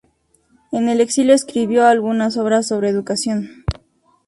En 0.71 0.89
el 0.89 0.99
exilio 0.99 1.35
escribió 1.35 1.85
algunas 1.85 2.35
obras 2.35 2.65
sobre 2.67 2.89
educación. 2.89 3.65